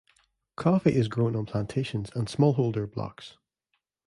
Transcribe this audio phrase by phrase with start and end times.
[0.55, 3.37] Coffee is grown on plantations and small-holder blocks.